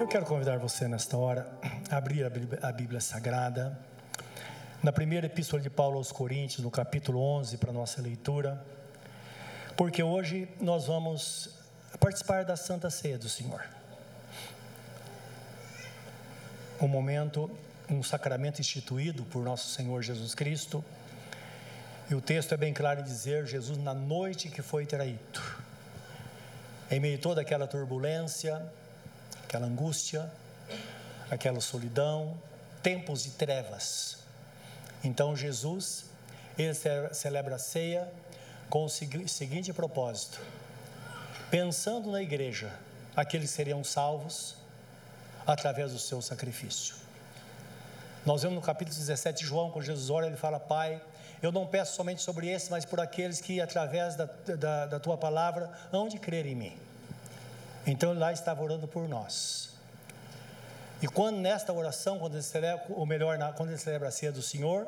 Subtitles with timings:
[0.00, 1.46] Eu quero convidar você nesta hora
[1.90, 3.78] a abrir a Bíblia, Sagrada,
[4.82, 8.64] na primeira epístola de Paulo aos Coríntios, no capítulo 11, para nossa leitura,
[9.76, 11.50] porque hoje nós vamos
[12.00, 13.62] participar da Santa Ceia do Senhor.
[16.80, 17.50] Um momento,
[17.86, 20.82] um sacramento instituído por nosso Senhor Jesus Cristo,
[22.10, 25.42] e o texto é bem claro em dizer: Jesus, na noite que foi traído,
[26.90, 28.66] em meio a toda aquela turbulência,
[29.50, 30.30] aquela angústia,
[31.28, 32.40] aquela solidão,
[32.84, 34.18] tempos de trevas.
[35.02, 36.04] Então Jesus,
[36.56, 36.72] ele
[37.12, 38.08] celebra a ceia
[38.68, 40.40] com o seguinte propósito:
[41.50, 42.72] pensando na igreja,
[43.16, 44.54] aqueles seriam salvos
[45.44, 46.94] através do seu sacrifício.
[48.24, 51.02] Nós vemos no capítulo 17 de João, quando Jesus ora, ele fala: Pai,
[51.42, 55.16] eu não peço somente sobre esse, mas por aqueles que, através da, da, da tua
[55.18, 56.89] palavra, hão de crer em mim.
[57.86, 59.70] Então ele lá estava orando por nós.
[61.02, 64.42] E quando nesta oração, quando ele celebra, ou melhor, quando ele celebra a ceia do
[64.42, 64.86] Senhor,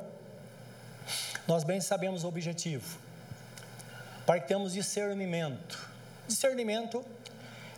[1.48, 2.98] nós bem sabemos o objetivo.
[4.26, 5.90] Para que tenhamos discernimento.
[6.28, 7.04] Discernimento,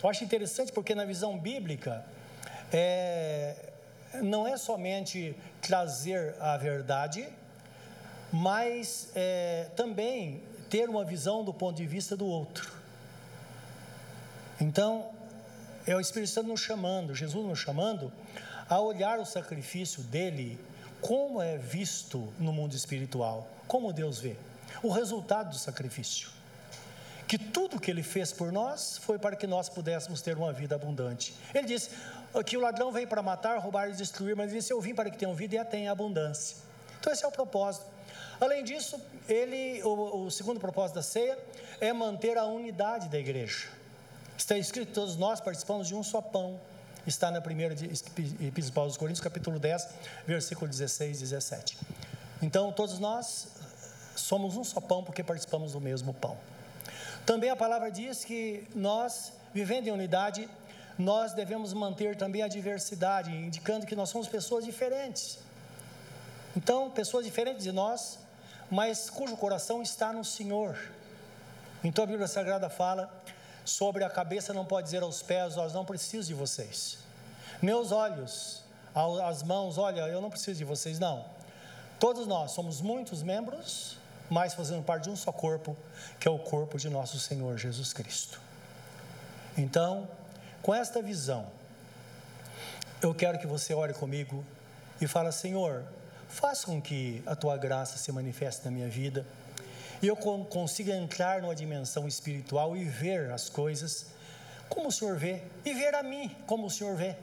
[0.03, 2.05] eu acho interessante porque na visão bíblica,
[2.71, 3.55] é,
[4.21, 7.27] não é somente trazer a verdade,
[8.31, 12.71] mas é, também ter uma visão do ponto de vista do outro.
[14.59, 15.09] Então,
[15.85, 18.11] é o Espírito Santo nos chamando, Jesus nos chamando
[18.69, 20.59] a olhar o sacrifício dele
[21.01, 24.35] como é visto no mundo espiritual, como Deus vê,
[24.81, 26.29] o resultado do sacrifício.
[27.27, 30.75] Que tudo que ele fez por nós foi para que nós pudéssemos ter uma vida
[30.75, 31.35] abundante.
[31.53, 31.89] Ele disse
[32.45, 35.09] que o ladrão vem para matar, roubar e destruir, mas ele disse: Eu vim para
[35.09, 36.57] que tenham vida e a tenham abundância.
[36.99, 37.85] Então, esse é o propósito.
[38.39, 41.37] Além disso, ele, o, o segundo propósito da ceia
[41.79, 43.69] é manter a unidade da igreja.
[44.37, 46.59] Está escrito que todos nós participamos de um só pão.
[47.07, 47.73] Está na primeira
[48.41, 49.87] Epístola aos Coríntios, capítulo 10,
[50.27, 51.77] versículo 16 e 17.
[52.41, 53.47] Então, todos nós
[54.15, 56.37] somos um só pão porque participamos do mesmo pão.
[57.25, 60.49] Também a palavra diz que nós, vivendo em unidade,
[60.97, 65.39] nós devemos manter também a diversidade, indicando que nós somos pessoas diferentes.
[66.55, 68.19] Então, pessoas diferentes de nós,
[68.69, 70.77] mas cujo coração está no Senhor.
[71.83, 73.13] Então a Bíblia Sagrada fala
[73.65, 76.99] sobre a cabeça não pode dizer aos pés, nós não preciso de vocês.
[77.61, 78.63] Meus olhos,
[79.25, 81.25] as mãos, olha, eu não preciso de vocês, não.
[81.99, 83.97] Todos nós somos muitos membros,
[84.29, 85.75] mas fazendo parte de um só corpo,
[86.19, 88.39] que é o corpo de nosso Senhor Jesus Cristo.
[89.57, 90.07] Então,
[90.61, 91.47] com esta visão,
[93.01, 94.43] eu quero que você ore comigo
[95.01, 95.83] e fale, Senhor,
[96.27, 99.25] faça com que a tua graça se manifeste na minha vida
[100.05, 104.05] e eu consiga entrar numa dimensão espiritual e ver as coisas
[104.69, 107.15] como o Senhor vê, e ver a mim como o Senhor vê.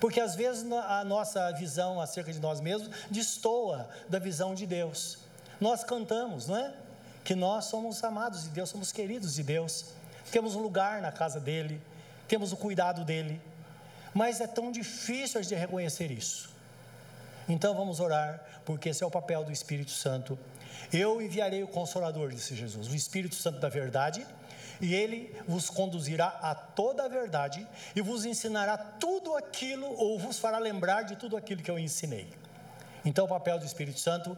[0.00, 5.18] Porque às vezes a nossa visão acerca de nós mesmos destoa da visão de Deus.
[5.60, 6.72] Nós cantamos, não é?
[7.22, 9.84] Que nós somos amados de Deus, somos queridos de Deus,
[10.32, 11.78] temos um lugar na casa dEle,
[12.26, 13.38] temos o cuidado dEle,
[14.14, 16.48] mas é tão difícil de reconhecer isso.
[17.46, 20.38] Então vamos orar, porque esse é o papel do Espírito Santo
[20.92, 24.26] eu enviarei o Consolador, disse Jesus, o Espírito Santo da Verdade,
[24.80, 30.38] e ele vos conduzirá a toda a verdade e vos ensinará tudo aquilo, ou vos
[30.38, 32.32] fará lembrar de tudo aquilo que eu ensinei.
[33.04, 34.36] Então, o papel do Espírito Santo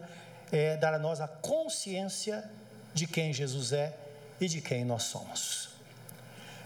[0.50, 2.48] é dar a nós a consciência
[2.92, 3.96] de quem Jesus é
[4.40, 5.70] e de quem nós somos.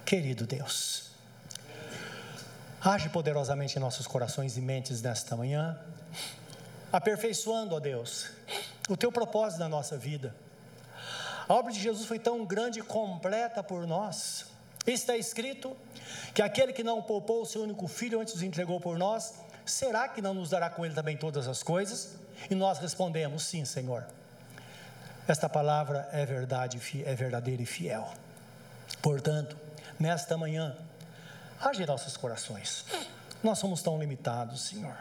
[0.04, 1.10] Querido Deus,
[2.81, 5.78] age poderosamente em nossos corações e mentes nesta manhã,
[6.93, 8.31] aperfeiçoando, ó Deus,
[8.89, 10.35] o teu propósito na nossa vida.
[11.49, 14.47] A obra de Jesus foi tão grande e completa por nós.
[14.87, 15.77] Está escrito
[16.35, 20.09] que aquele que não poupou o seu único filho antes os entregou por nós, será
[20.09, 22.15] que não nos dará com ele também todas as coisas?
[22.51, 24.07] E nós respondemos: sim, Senhor.
[25.27, 28.09] Esta palavra é verdade, é verdadeira e fiel.
[29.03, 29.57] Portanto,
[29.99, 30.77] nesta manhã,
[31.61, 32.85] age em nossos corações.
[33.43, 34.97] Nós somos tão limitados, Senhor.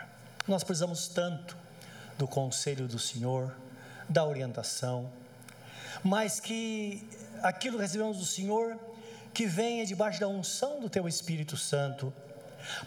[0.48, 1.56] Nós precisamos tanto
[2.18, 3.56] do conselho do Senhor,
[4.07, 5.12] da orientação,
[6.04, 7.07] mas que
[7.42, 8.78] aquilo que recebemos do Senhor,
[9.34, 12.13] que venha debaixo da unção do Teu Espírito Santo,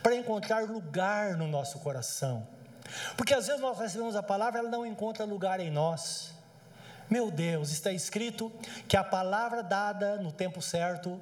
[0.03, 2.47] para encontrar lugar no nosso coração.
[3.17, 6.33] Porque às vezes nós recebemos a palavra, ela não encontra lugar em nós.
[7.09, 8.53] Meu Deus, está escrito
[8.87, 11.21] que a palavra dada no tempo certo,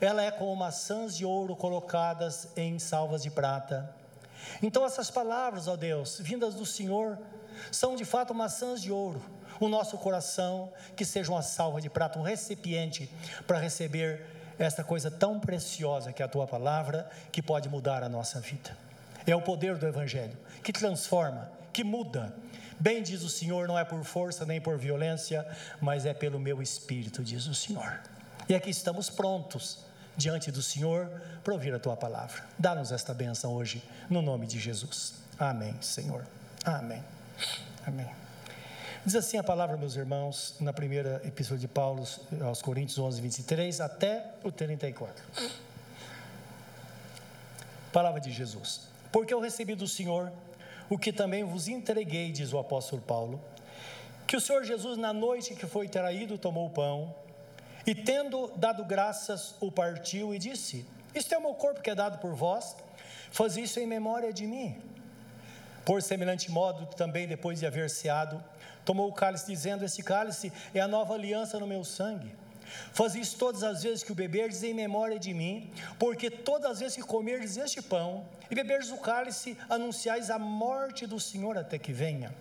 [0.00, 3.94] ela é como maçãs de ouro colocadas em salvas de prata.
[4.62, 7.18] Então essas palavras, ó Deus, vindas do Senhor,
[7.70, 9.22] são de fato maçãs de ouro
[9.60, 13.10] o nosso coração, que seja uma salva de prata, um recipiente
[13.46, 14.24] para receber
[14.58, 18.76] esta coisa tão preciosa que é a tua palavra, que pode mudar a nossa vida.
[19.26, 22.34] É o poder do Evangelho que transforma, que muda.
[22.80, 25.46] Bem diz o Senhor, não é por força nem por violência,
[25.80, 28.00] mas é pelo meu espírito, diz o Senhor.
[28.48, 29.84] E aqui estamos prontos
[30.16, 31.08] diante do Senhor
[31.44, 32.44] para ouvir a tua palavra.
[32.58, 35.14] Dá-nos esta bênção hoje, no nome de Jesus.
[35.38, 36.24] Amém, Senhor.
[36.64, 37.17] Amém.
[37.86, 38.08] Amém.
[39.04, 42.06] Diz assim a palavra, meus irmãos, na primeira epístola de Paulo
[42.44, 45.24] aos Coríntios 11, 23 até o 34.
[47.92, 48.82] Palavra de Jesus.
[49.10, 50.30] Porque eu recebi do Senhor
[50.90, 53.40] o que também vos entreguei, diz o apóstolo Paulo,
[54.26, 57.14] que o Senhor Jesus, na noite que foi traído, tomou o pão
[57.86, 61.94] e, tendo dado graças, o partiu e disse: Isto é o meu corpo que é
[61.94, 62.76] dado por vós,
[63.30, 64.76] faz isso em memória de mim.
[65.88, 68.44] Por semelhante modo, também depois de haver ceado,
[68.84, 72.30] tomou o cálice, dizendo: Esse cálice é a nova aliança no meu sangue.
[72.92, 76.80] Faz isso todas as vezes que o beberdes em memória de mim, porque todas as
[76.80, 81.78] vezes que comerdes este pão e beberdes o cálice, anunciais a morte do Senhor até
[81.78, 82.34] que venha.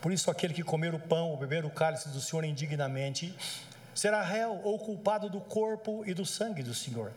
[0.00, 3.36] Por isso, aquele que comer o pão ou beber o cálice do Senhor indignamente,
[3.92, 7.10] será réu ou culpado do corpo e do sangue do Senhor.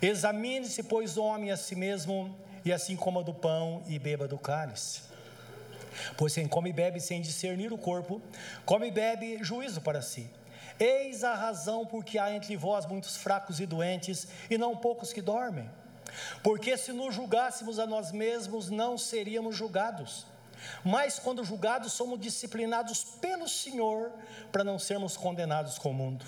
[0.00, 4.38] Examine-se, pois, o homem a si mesmo, e assim coma do pão e beba do
[4.38, 5.02] cálice.
[6.16, 8.20] Pois quem come e bebe sem discernir o corpo,
[8.64, 10.30] come e bebe juízo para si.
[10.78, 15.20] Eis a razão porque há entre vós muitos fracos e doentes, e não poucos que
[15.20, 15.68] dormem.
[16.42, 20.26] Porque se nos julgássemos a nós mesmos, não seríamos julgados.
[20.84, 24.12] Mas quando julgados, somos disciplinados pelo Senhor,
[24.50, 26.24] para não sermos condenados com o mundo.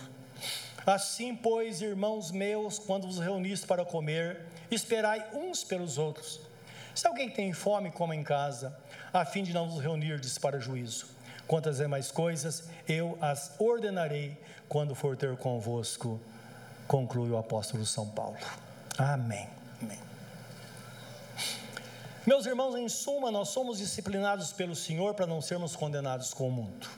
[0.86, 6.40] Assim, pois, irmãos meus, quando vos reunis para comer, esperai uns pelos outros.
[6.94, 8.76] Se alguém tem fome, coma em casa,
[9.12, 11.06] a fim de não vos reunirdes para juízo.
[11.46, 14.38] Quantas demais coisas, eu as ordenarei
[14.68, 16.20] quando for ter convosco,
[16.86, 18.36] conclui o apóstolo São Paulo.
[18.98, 19.48] Amém.
[19.82, 19.98] Amém.
[22.26, 26.52] Meus irmãos, em suma, nós somos disciplinados pelo Senhor para não sermos condenados com o
[26.52, 26.88] mundo.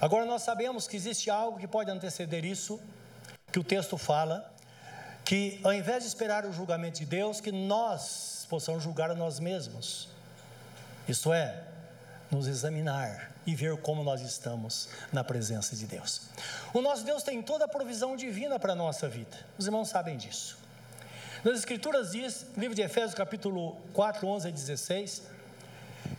[0.00, 2.80] Agora, nós sabemos que existe algo que pode anteceder isso,
[3.50, 4.52] que o texto fala,
[5.24, 9.40] que ao invés de esperar o julgamento de Deus, que nós possamos julgar a nós
[9.40, 10.08] mesmos.
[11.08, 11.64] Isto é,
[12.30, 16.22] nos examinar e ver como nós estamos na presença de Deus.
[16.74, 20.16] O nosso Deus tem toda a provisão divina para a nossa vida, os irmãos sabem
[20.16, 20.58] disso.
[21.44, 25.22] Nas Escrituras diz, livro de Efésios, capítulo 4, 11 a 16.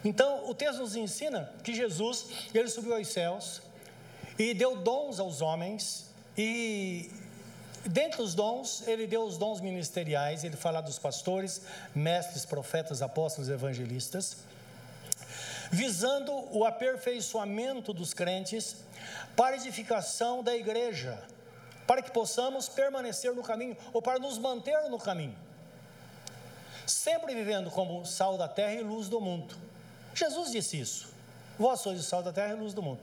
[0.06, 3.62] Então, o texto nos ensina que Jesus, ele subiu aos céus
[4.38, 6.06] e deu dons aos homens,
[6.38, 7.10] e
[7.86, 11.62] dentre os dons, ele deu os dons ministeriais, ele fala dos pastores,
[11.96, 14.38] mestres, profetas, apóstolos, evangelistas,
[15.72, 18.78] visando o aperfeiçoamento dos crentes
[19.36, 21.20] para edificação da igreja
[21.88, 25.36] para que possamos permanecer no caminho ou para nos manter no caminho,
[26.86, 29.56] sempre vivendo como sal da terra e luz do mundo.
[30.14, 31.08] Jesus disse isso:
[31.58, 33.00] Vós sois o sal da terra e luz do mundo.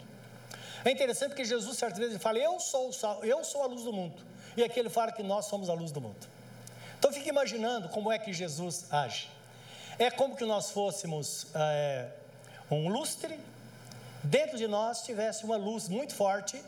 [0.85, 3.85] É interessante porque Jesus, certa vez, ele fala: Eu sou sal, eu sou a luz
[3.85, 4.23] do mundo.
[4.57, 6.27] E aqui ele fala que nós somos a luz do mundo.
[6.99, 9.29] Então fique imaginando como é que Jesus age.
[9.99, 12.09] É como que nós fôssemos é,
[12.71, 13.39] um lustre,
[14.23, 16.63] dentro de nós tivesse uma luz muito forte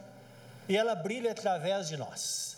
[0.69, 2.57] e ela brilha através de nós.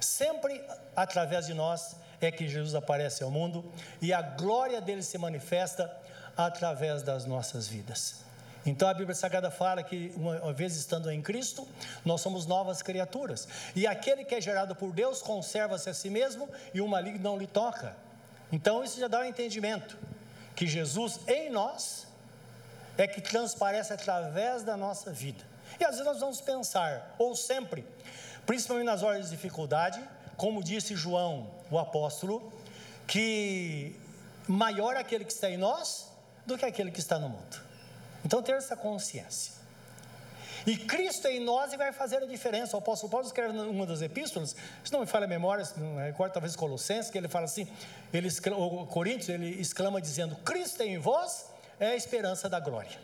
[0.00, 0.62] Sempre
[0.94, 3.64] através de nós é que Jesus aparece ao mundo
[4.00, 5.94] e a glória dele se manifesta
[6.36, 8.25] através das nossas vidas.
[8.66, 11.66] Então a Bíblia Sagrada fala que, uma vez estando em Cristo,
[12.04, 13.46] nós somos novas criaturas.
[13.76, 17.38] E aquele que é gerado por Deus conserva-se a si mesmo e o maligno não
[17.38, 17.96] lhe toca.
[18.50, 19.96] Então isso já dá um entendimento
[20.56, 22.06] que Jesus em nós
[22.98, 25.44] é que transparece através da nossa vida.
[25.78, 27.84] E às vezes nós vamos pensar, ou sempre,
[28.46, 30.02] principalmente nas horas de dificuldade,
[30.36, 32.52] como disse João, o apóstolo,
[33.06, 33.94] que
[34.48, 36.10] maior é aquele que está em nós
[36.46, 37.65] do que aquele que está no mundo.
[38.26, 39.52] Então, ter essa consciência.
[40.66, 42.76] E Cristo em nós vai fazer a diferença.
[42.76, 46.32] O apóstolo Paulo escreve numa das epístolas, se não me falha a memória, não recordo
[46.32, 47.68] talvez Colossenses, que ele fala assim,
[48.12, 51.46] ele, o Coríntios, ele exclama dizendo, Cristo em vós
[51.78, 52.98] é a esperança da glória.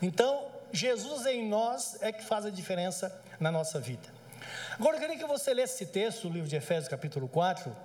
[0.00, 4.08] Então, Jesus em nós é que faz a diferença na nossa vida.
[4.72, 7.76] Agora eu queria que você lesse esse texto, o livro de Efésios, capítulo 4,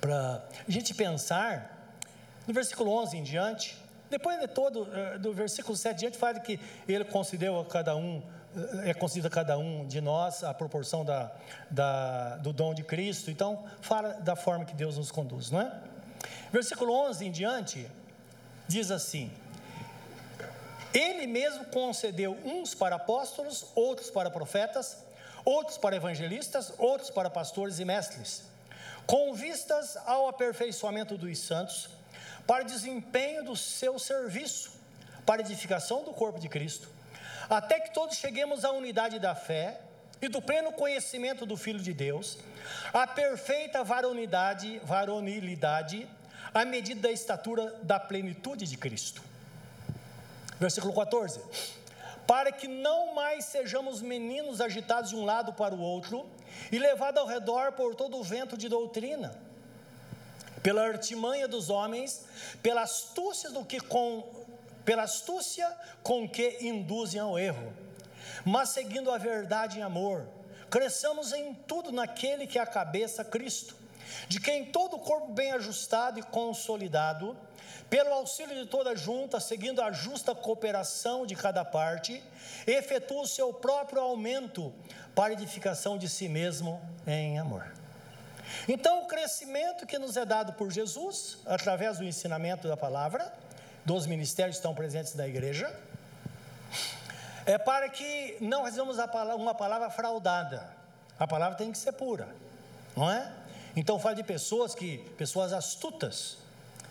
[0.00, 1.96] para a gente pensar
[2.46, 3.89] no versículo 11 em diante.
[4.10, 7.94] Depois de todo, eh, do versículo 7 em diante, fala que ele concedeu a cada
[7.94, 8.20] um,
[8.84, 11.30] eh, é concedido a cada um de nós a proporção da,
[11.70, 13.30] da, do dom de Cristo.
[13.30, 15.80] Então, fala da forma que Deus nos conduz, não é?
[16.52, 17.88] Versículo 11 em diante,
[18.66, 19.30] diz assim:
[20.92, 24.98] ele mesmo concedeu uns para apóstolos, outros para profetas,
[25.44, 28.42] outros para evangelistas, outros para pastores e mestres,
[29.06, 31.88] com vistas ao aperfeiçoamento dos santos,
[32.50, 34.72] para desempenho do seu serviço,
[35.24, 36.88] para edificação do corpo de Cristo,
[37.48, 39.80] até que todos cheguemos à unidade da fé
[40.20, 42.38] e do pleno conhecimento do Filho de Deus,
[42.92, 46.10] à perfeita varonidade, varonilidade,
[46.52, 49.22] à medida da estatura da plenitude de Cristo.
[50.58, 51.40] Versículo 14
[52.26, 56.28] para que não mais sejamos meninos agitados de um lado para o outro
[56.70, 59.36] e levados ao redor por todo o vento de doutrina,
[60.62, 62.24] pela artimanha dos homens,
[62.62, 64.40] pela astúcia do que com
[64.84, 65.70] pela astúcia
[66.02, 67.72] com que induzem ao erro,
[68.44, 70.26] mas seguindo a verdade em amor,
[70.70, 73.76] cresçamos em tudo naquele que é a cabeça, Cristo,
[74.26, 77.36] de quem todo o corpo bem ajustado e consolidado
[77.88, 82.22] pelo auxílio de toda junta, seguindo a justa cooperação de cada parte,
[82.66, 84.72] efetua o seu próprio aumento
[85.14, 87.79] para edificação de si mesmo em amor.
[88.68, 93.32] Então, o crescimento que nos é dado por Jesus, através do ensinamento da palavra,
[93.84, 95.74] dos ministérios que estão presentes na igreja,
[97.46, 98.96] é para que não recebamos
[99.36, 100.68] uma palavra fraudada.
[101.18, 102.28] A palavra tem que ser pura,
[102.96, 103.32] não é?
[103.76, 106.38] Então fala de pessoas que, pessoas astutas,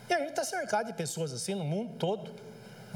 [0.10, 2.34] e a gente está cercado de pessoas assim no mundo todo.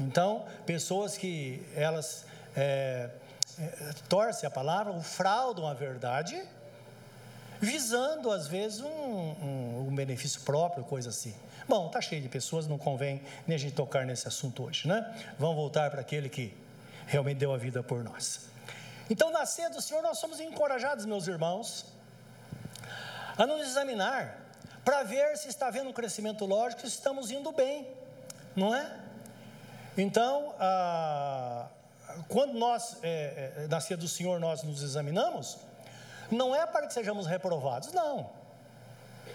[0.00, 2.24] Então, pessoas que elas
[2.56, 3.08] é,
[3.56, 6.42] é, torcem a palavra, fraudam a verdade,
[7.60, 11.34] visando às vezes um, um, um benefício próprio, coisa assim.
[11.68, 15.14] Bom, está cheio de pessoas, não convém nem a gente tocar nesse assunto hoje, né?
[15.38, 16.54] Vamos voltar para aquele que
[17.06, 18.48] realmente deu a vida por nós.
[19.08, 21.86] Então, na ceia do Senhor, nós somos encorajados, meus irmãos,
[23.36, 24.40] a nos examinar
[24.84, 27.88] para ver se está havendo um crescimento lógico, se estamos indo bem,
[28.54, 28.90] não é?
[29.96, 31.68] Então, ah,
[32.28, 35.58] quando nós, é, é, do Senhor, nós nos examinamos,
[36.34, 38.30] não é para que sejamos reprovados, não.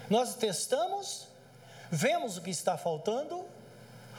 [0.10, 1.27] Nós testamos,
[1.89, 3.46] vemos o que está faltando,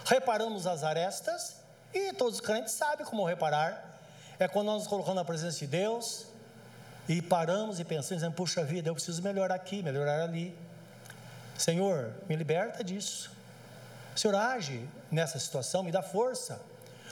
[0.04, 1.56] reparamos as arestas,
[1.92, 3.98] e todos os crentes sabem como reparar.
[4.38, 6.26] É quando nós nos colocamos na presença de Deus
[7.08, 10.56] e paramos e pensamos, dizendo, puxa vida, eu preciso melhorar aqui, melhorar ali.
[11.58, 13.30] Senhor, me liberta disso.
[14.14, 16.60] Senhor, age nessa situação, me dá força,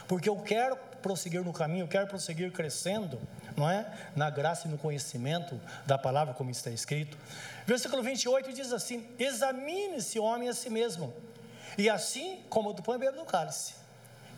[0.07, 3.19] porque eu quero prosseguir no caminho, eu quero prosseguir crescendo,
[3.59, 3.85] não é?
[4.15, 7.17] Na graça e no conhecimento da palavra, como está escrito.
[7.67, 11.13] Versículo 28 diz assim: Examine-se o homem a si mesmo,
[11.77, 13.73] e assim como do pão bebe do cálice.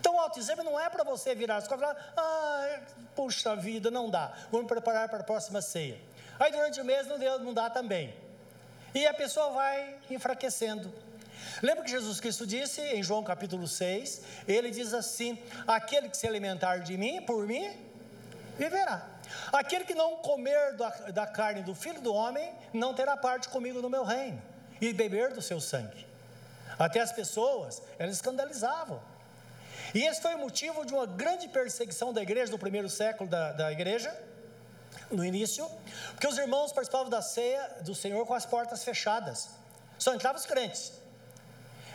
[0.00, 2.80] Então, o autoexame não é para você virar as costas e falar, ah,
[3.14, 5.96] puxa vida, não dá, vou me preparar para a próxima ceia.
[6.40, 8.12] Aí, durante o mês, não, deu, não dá também.
[8.92, 10.92] E a pessoa vai enfraquecendo.
[11.62, 14.22] Lembra que Jesus Cristo disse em João capítulo 6?
[14.48, 15.38] Ele diz assim:
[15.68, 17.70] Aquele que se alimentar de mim, por mim,
[18.58, 19.06] viverá.
[19.52, 23.80] Aquele que não comer da, da carne do filho do homem, não terá parte comigo
[23.80, 24.40] no meu reino,
[24.80, 26.06] e beber do seu sangue.
[26.78, 29.00] Até as pessoas, elas escandalizavam.
[29.94, 33.52] E esse foi o motivo de uma grande perseguição da igreja, no primeiro século da,
[33.52, 34.14] da igreja
[35.10, 35.68] no início,
[36.12, 39.50] porque os irmãos participavam da ceia do Senhor com as portas fechadas,
[39.98, 40.92] só entravam os crentes.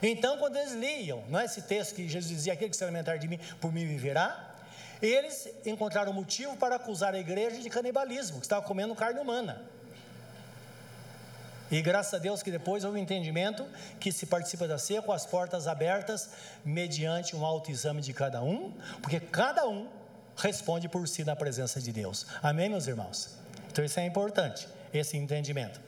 [0.01, 3.17] Então, quando eles liam, não é esse texto que Jesus dizia: aquele que se alimentar
[3.17, 4.55] de mim, por mim viverá,
[5.01, 9.63] eles encontraram motivo para acusar a igreja de canibalismo, que estava comendo carne humana.
[11.69, 13.65] E graças a Deus que depois houve um entendimento
[13.99, 16.29] que se participa da ceia com as portas abertas,
[16.63, 19.87] mediante um autoexame de cada um, porque cada um
[20.37, 22.25] responde por si na presença de Deus.
[22.41, 23.35] Amém, meus irmãos?
[23.69, 25.81] Então isso é importante, esse entendimento.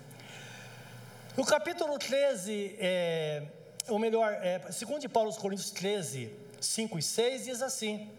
[1.38, 3.44] No capítulo 13, é,
[3.88, 8.12] ou melhor, é, segundo Paulo aos Coríntios 13, 5 e 6, diz assim,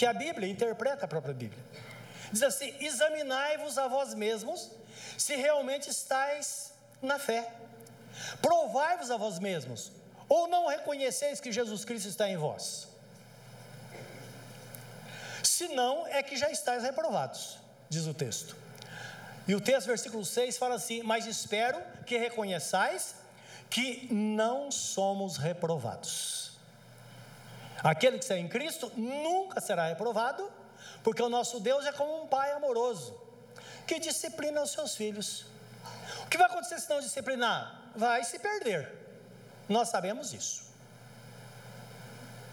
[0.00, 1.62] que a Bíblia interpreta a própria Bíblia.
[2.32, 4.70] Diz assim: examinai-vos a vós mesmos,
[5.18, 7.42] se realmente estáis na fé.
[8.42, 9.92] Provai-vos a vós mesmos,
[10.28, 12.90] ou não reconheceis que Jesus Cristo está em vós
[15.60, 17.58] senão é que já estáis reprovados,
[17.90, 18.56] diz o texto.
[19.46, 23.14] E o texto, versículo 6, fala assim: Mas espero que reconheçais
[23.68, 26.39] que não somos reprovados.
[27.82, 30.50] Aquele que está em Cristo nunca será reprovado,
[31.02, 33.18] porque o nosso Deus é como um pai amoroso,
[33.86, 35.46] que disciplina os seus filhos.
[36.24, 37.90] O que vai acontecer se não disciplinar?
[37.96, 38.92] Vai se perder.
[39.68, 40.70] Nós sabemos isso.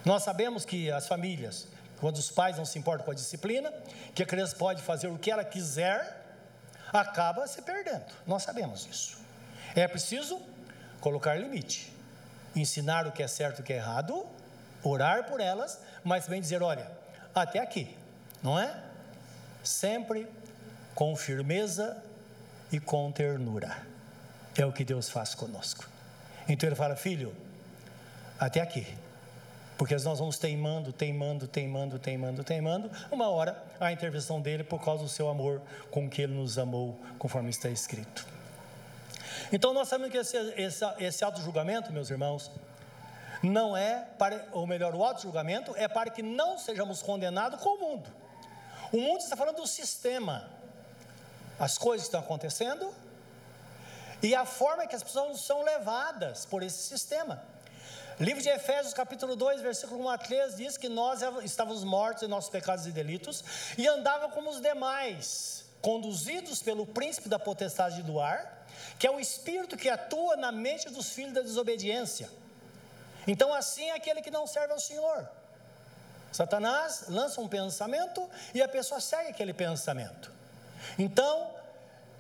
[0.06, 1.68] Nós sabemos que as famílias
[2.00, 3.74] quando os pais não se importam com a disciplina,
[4.14, 6.26] que a criança pode fazer o que ela quiser,
[6.94, 8.06] acaba se perdendo.
[8.26, 9.18] Nós sabemos isso.
[9.76, 10.40] É preciso
[11.02, 11.92] colocar limite,
[12.56, 14.28] ensinar o que é certo e o que é errado,
[14.84, 16.90] orar por elas, mas também dizer: olha,
[17.34, 17.96] até aqui,
[18.42, 18.84] não é?
[19.64, 20.28] Sempre
[20.96, 22.02] com firmeza
[22.72, 23.78] e com ternura.
[24.58, 25.88] É o que Deus faz conosco.
[26.50, 27.36] Então ele fala, filho,
[28.40, 28.88] até aqui.
[29.78, 32.92] Porque nós vamos teimando, teimando, teimando, teimando, teimando.
[33.12, 37.00] Uma hora a intervenção dele por causa do seu amor com que ele nos amou,
[37.20, 38.26] conforme está escrito.
[39.52, 42.50] Então nós sabemos que esse, esse, esse auto-julgamento, meus irmãos,
[43.44, 47.80] não é para, ou melhor, o auto-julgamento é para que não sejamos condenados com o
[47.80, 48.10] mundo.
[48.92, 50.50] O mundo está falando do sistema,
[51.60, 52.94] as coisas estão acontecendo
[54.22, 57.44] e a forma que as pessoas são levadas por esse sistema.
[58.20, 62.28] Livro de Efésios, capítulo 2, versículo 1 a 3, diz que nós estávamos mortos em
[62.28, 63.44] nossos pecados e delitos
[63.78, 68.66] e andava como os demais, conduzidos pelo príncipe da potestade do ar,
[68.98, 72.28] que é o espírito que atua na mente dos filhos da desobediência.
[73.28, 75.30] Então, assim é aquele que não serve ao Senhor.
[76.32, 80.32] Satanás lança um pensamento e a pessoa segue aquele pensamento.
[80.98, 81.52] Então,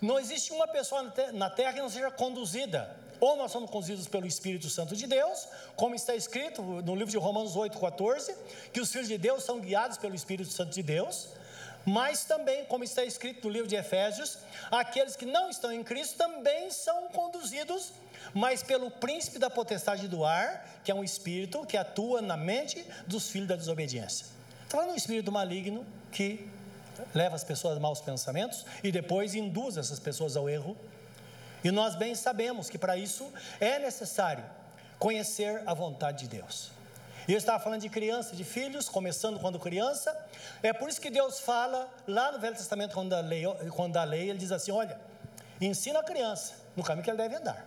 [0.01, 4.27] não existe uma pessoa na terra que não seja conduzida ou nós somos conduzidos pelo
[4.27, 8.35] Espírito Santo de Deus, como está escrito no livro de Romanos 8,14,
[8.71, 11.29] que os filhos de Deus são guiados pelo Espírito Santo de Deus,
[11.85, 14.37] mas também, como está escrito no livro de Efésios,
[14.69, 17.93] aqueles que não estão em Cristo também são conduzidos,
[18.33, 22.85] mas pelo príncipe da potestade do ar, que é um espírito que atua na mente
[23.05, 24.25] dos filhos da desobediência.
[24.63, 26.49] Está falando um espírito maligno que
[27.13, 30.75] leva as pessoas a maus pensamentos e depois induz essas pessoas ao erro
[31.63, 34.43] e nós bem sabemos que para isso é necessário
[34.99, 36.71] conhecer a vontade de Deus.
[37.27, 40.15] E eu estava falando de criança, de filhos, começando quando criança.
[40.63, 43.43] É por isso que Deus fala lá no Velho Testamento, quando a lei,
[43.75, 44.97] quando a lei ele diz assim: olha,
[45.59, 47.65] ensina a criança no caminho que ele deve andar.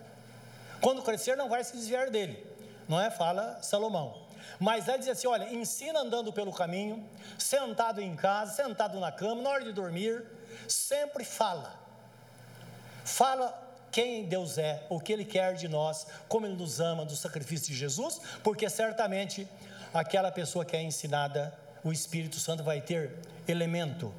[0.81, 2.45] Quando crescer, não vai se desviar dele.
[2.87, 3.09] Não é?
[3.09, 4.21] Fala Salomão.
[4.59, 7.07] Mas ele diz assim: olha, ensina andando pelo caminho,
[7.37, 10.25] sentado em casa, sentado na cama, na hora de dormir,
[10.67, 11.79] sempre fala.
[13.03, 17.15] Fala quem Deus é, o que Ele quer de nós, como Ele nos ama, do
[17.15, 19.47] sacrifício de Jesus, porque certamente
[19.93, 21.53] aquela pessoa que é ensinada,
[21.83, 23.11] o Espírito Santo vai ter
[23.47, 24.13] elemento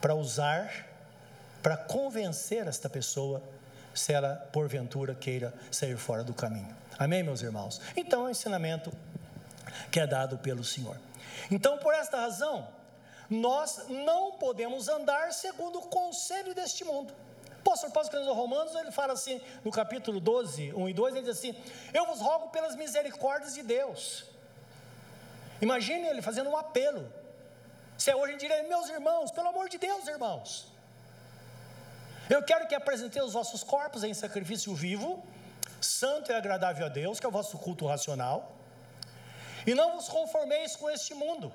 [0.00, 0.86] para usar,
[1.62, 3.42] para convencer esta pessoa,
[3.94, 6.74] se ela porventura queira sair fora do caminho.
[6.98, 7.80] Amém, meus irmãos?
[7.96, 8.92] Então é um ensinamento
[9.90, 10.98] que é dado pelo Senhor.
[11.50, 12.68] Então, por esta razão,
[13.28, 17.12] nós não podemos andar segundo o conselho deste mundo
[17.62, 21.26] apóstolo Paulo escrevendo aos Romanos, ele fala assim, no capítulo 12, 1 e 2, ele
[21.26, 21.54] diz assim:
[21.94, 24.24] Eu vos rogo pelas misericórdias de Deus.
[25.60, 27.10] Imagine ele fazendo um apelo.
[27.96, 30.71] Se é hoje em dia, meus irmãos, pelo amor de Deus, irmãos.
[32.28, 35.24] Eu quero que apresenteis os vossos corpos em sacrifício vivo,
[35.80, 38.56] santo e agradável a Deus, que é o vosso culto racional.
[39.66, 41.52] E não vos conformeis com este mundo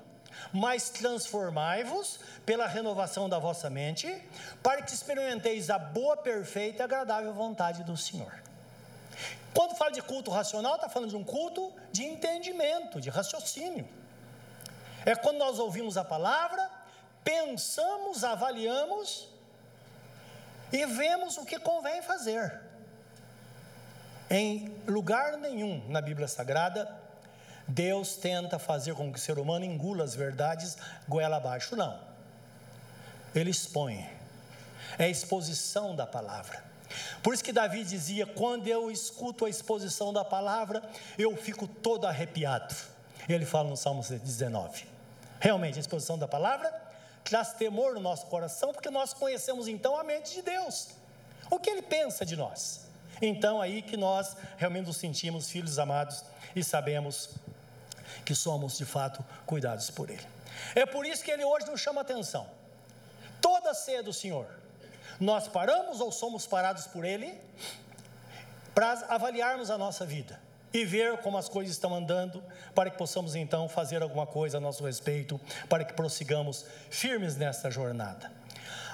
[0.52, 4.22] mas transformai-vos pela renovação da vossa mente,
[4.62, 8.32] para que experimenteis a boa, perfeita e agradável vontade do Senhor.
[9.54, 13.88] Quando fala de culto racional, está falando de um culto de entendimento, de raciocínio.
[15.04, 16.70] É quando nós ouvimos a palavra,
[17.24, 19.28] pensamos, avaliamos
[20.72, 22.60] e vemos o que convém fazer.
[24.30, 26.88] Em lugar nenhum na Bíblia Sagrada
[27.68, 31.76] Deus tenta fazer com que o ser humano engula as verdades goela abaixo.
[31.76, 32.00] Não.
[33.34, 34.08] Ele expõe.
[34.98, 36.64] É a exposição da palavra.
[37.22, 40.82] Por isso que Davi dizia: quando eu escuto a exposição da palavra,
[41.18, 42.74] eu fico todo arrepiado.
[43.28, 44.86] Ele fala no Salmo 19.
[45.38, 46.87] Realmente, a exposição da palavra
[47.28, 50.88] traz temor no nosso coração, porque nós conhecemos então a mente de Deus.
[51.50, 52.86] O que ele pensa de nós?
[53.20, 56.24] Então, aí que nós realmente nos sentimos filhos amados
[56.56, 57.30] e sabemos
[58.24, 60.26] que somos de fato cuidados por Ele.
[60.74, 62.48] É por isso que Ele hoje nos chama atenção.
[63.40, 64.46] Toda ceia do Senhor,
[65.20, 67.38] nós paramos ou somos parados por Ele
[68.74, 72.42] para avaliarmos a nossa vida e ver como as coisas estão andando,
[72.74, 77.70] para que possamos então fazer alguma coisa a nosso respeito, para que prossigamos firmes nesta
[77.70, 78.30] jornada.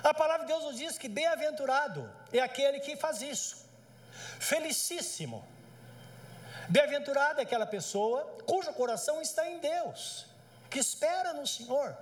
[0.02, 3.66] A palavra de Deus nos diz que bem-aventurado é aquele que faz isso,
[4.38, 5.44] felicíssimo
[6.68, 10.26] Bem-aventurada é aquela pessoa cujo coração está em Deus,
[10.70, 11.96] que espera no Senhor,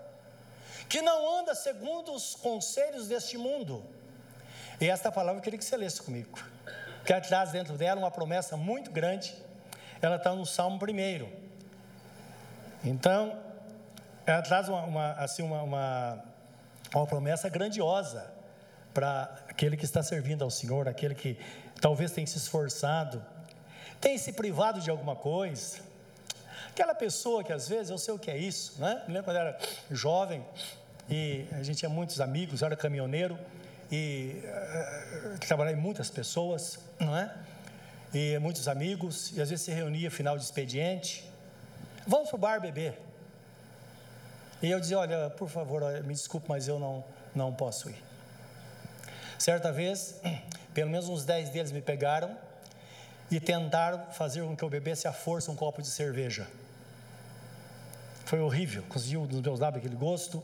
[0.89, 3.85] que não anda segundo os conselhos deste mundo.
[4.81, 6.39] E esta palavra eu queria que você lesse comigo,
[7.05, 9.35] que traz dentro dela uma promessa muito grande.
[10.03, 11.29] Ela está no Salmo 1.
[12.85, 13.39] Então,
[14.27, 16.25] ela traz uma, uma assim, uma, uma,
[16.95, 18.31] uma promessa grandiosa
[18.93, 21.39] para aquele que está servindo ao Senhor, aquele que
[21.81, 23.25] talvez tenha se esforçado
[24.03, 25.79] tem se privado de alguma coisa.
[26.69, 29.01] Aquela pessoa que às vezes, eu sei o que é isso, né?
[29.07, 29.59] Me lembro quando eu era
[29.91, 30.45] jovem
[31.09, 33.39] e a gente tinha muitos amigos, eu era caminhoneiro,
[33.93, 37.33] e uh, trabalhar em muitas pessoas, não é?
[38.15, 41.25] E muitos amigos, e às vezes se reunia final de expediente.
[42.07, 42.99] Vamos para o bar beber.
[44.63, 48.03] E eu dizia: Olha, por favor, me desculpe, mas eu não, não posso ir.
[49.39, 50.21] Certa vez,
[50.75, 52.37] pelo menos uns dez deles me pegaram
[53.31, 56.47] e tentaram fazer com que eu bebesse à força um copo de cerveja.
[58.27, 60.43] Foi horrível, conseguiu nos meus lábios aquele gosto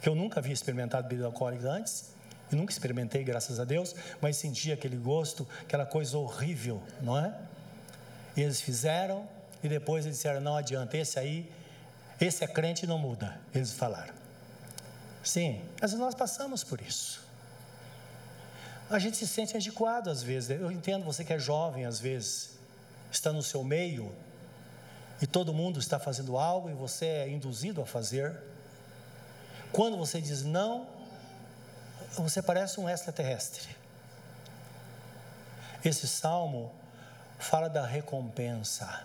[0.00, 2.13] que eu nunca havia experimentado bebida alcoólica antes,
[2.54, 7.36] e nunca experimentei, graças a Deus, mas sentia aquele gosto, aquela coisa horrível, não é?
[8.36, 9.28] E eles fizeram,
[9.62, 11.50] e depois eles disseram: não adianta, esse aí,
[12.20, 13.40] esse é crente e não muda.
[13.52, 14.14] Eles falaram.
[15.22, 17.22] Sim, mas nós passamos por isso.
[18.88, 20.50] A gente se sente adequado às vezes.
[20.50, 22.50] Eu entendo você que é jovem às vezes,
[23.10, 24.14] está no seu meio
[25.20, 28.38] e todo mundo está fazendo algo e você é induzido a fazer.
[29.72, 30.93] Quando você diz não,
[32.22, 33.68] você parece um extraterrestre.
[35.84, 36.72] Esse salmo
[37.38, 39.04] fala da recompensa.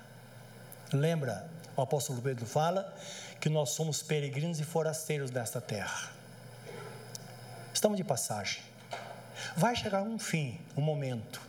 [0.93, 2.93] Lembra, o apóstolo Pedro fala
[3.39, 6.11] que nós somos peregrinos e forasteiros nesta terra.
[7.73, 8.61] Estamos de passagem.
[9.55, 11.41] Vai chegar um fim, um momento.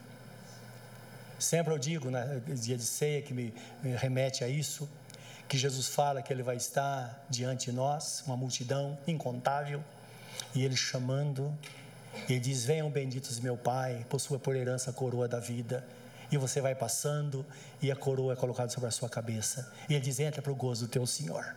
[1.38, 3.52] Sempre eu digo, né, dia de ceia, que me
[3.96, 4.88] remete a isso,
[5.48, 9.82] que Jesus fala que Ele vai estar diante de nós, uma multidão incontável,
[10.54, 11.56] e Ele chamando,
[12.28, 15.86] Ele diz: Venham benditos meu Pai, possua por herança a coroa da vida.
[16.32, 17.44] E você vai passando,
[17.82, 19.72] e a coroa é colocada sobre a sua cabeça.
[19.88, 21.54] E Ele diz: Entra para o gozo do teu Senhor.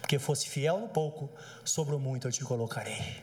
[0.00, 1.30] Porque fosse fiel no pouco,
[1.64, 3.22] sobre o muito eu te colocarei.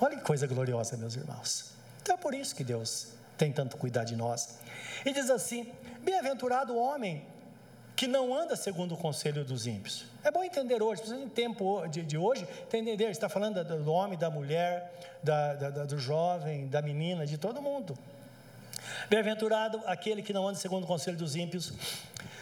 [0.00, 1.72] Olha que coisa gloriosa, meus irmãos.
[2.02, 4.58] Então é por isso que Deus tem tanto cuidado de nós.
[5.04, 7.26] E diz assim: Bem-aventurado o homem
[7.96, 10.04] que não anda segundo o conselho dos ímpios.
[10.22, 11.02] É bom entender hoje,
[11.34, 16.66] tempo de, de hoje, entender, está falando do homem, da mulher, da, da, do jovem,
[16.66, 17.96] da menina, de todo mundo.
[19.08, 21.72] Bem-aventurado aquele que não anda segundo o conselho dos ímpios,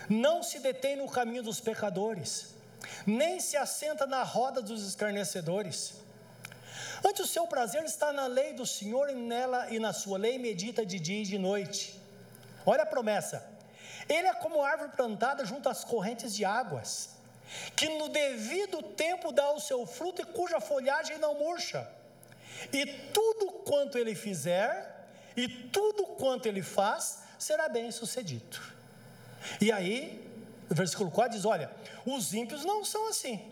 [0.08, 2.54] não se detém no caminho dos pecadores,
[3.06, 5.94] nem se assenta na roda dos escarnecedores.
[7.04, 10.38] Antes o seu prazer está na lei do Senhor e nela e na sua lei
[10.38, 12.00] medita de dia e de noite.
[12.64, 13.51] Olha a promessa.
[14.12, 17.10] Ele é como árvore plantada junto às correntes de águas,
[17.74, 21.88] que no devido tempo dá o seu fruto e cuja folhagem não murcha.
[22.70, 28.60] E tudo quanto ele fizer, e tudo quanto ele faz, será bem sucedido.
[29.60, 30.30] E aí,
[30.70, 31.70] o versículo 4 diz: Olha,
[32.04, 33.50] os ímpios não são assim.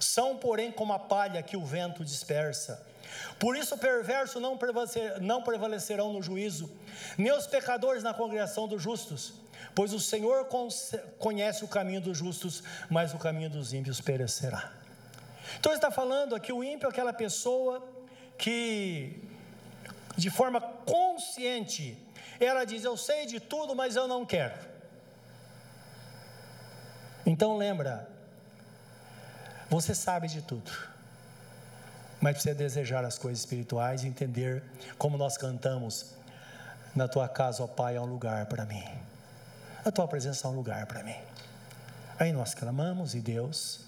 [0.00, 2.86] São, porém, como a palha que o vento dispersa.
[3.38, 6.70] Por isso, perverso não, prevalecer, não prevalecerão no juízo,
[7.16, 9.34] nem os pecadores na congregação dos justos,
[9.74, 10.46] pois o Senhor
[11.18, 14.72] conhece o caminho dos justos, mas o caminho dos ímpios perecerá.
[15.58, 17.82] Então, está falando aqui: o ímpio é aquela pessoa
[18.38, 19.22] que,
[20.16, 21.98] de forma consciente,
[22.38, 24.54] ela diz: Eu sei de tudo, mas eu não quero.
[27.26, 28.08] Então, lembra,
[29.68, 30.70] você sabe de tudo,
[32.20, 34.62] mas precisa desejar as coisas espirituais e entender
[34.98, 36.14] como nós cantamos.
[36.94, 38.84] Na tua casa, ó Pai, há um lugar para mim.
[39.84, 41.14] A tua presença há um lugar para mim.
[42.18, 43.80] Aí nós clamamos e Deus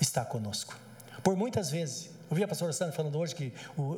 [0.00, 0.76] está conosco.
[1.22, 3.54] Por muitas vezes, eu a pastora Sandra falando hoje que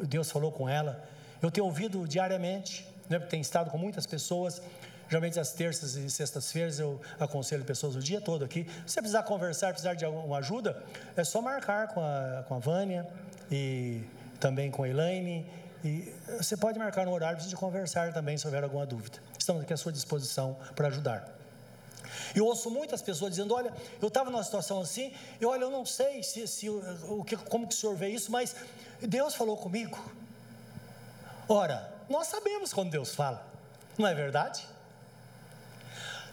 [0.06, 1.02] Deus falou com ela.
[1.40, 4.60] Eu tenho ouvido diariamente, né, tenho estado com muitas pessoas
[5.08, 8.66] Geralmente às terças e sextas-feiras eu aconselho pessoas o dia todo aqui.
[8.86, 10.82] Se precisar conversar, precisar de alguma ajuda,
[11.16, 13.06] é só marcar com a, com a Vânia
[13.50, 14.02] e
[14.40, 15.46] também com a Elaine.
[15.84, 19.18] E você pode marcar no horário para conversar também se houver alguma dúvida.
[19.38, 21.34] Estamos aqui à sua disposição para ajudar.
[22.34, 25.84] Eu ouço muitas pessoas dizendo: Olha, eu estava numa situação assim, e olha, eu não
[25.84, 28.56] sei se, se, o que, como que o senhor vê isso, mas
[29.00, 29.98] Deus falou comigo.
[31.48, 33.46] Ora, nós sabemos quando Deus fala,
[33.98, 34.66] não é verdade?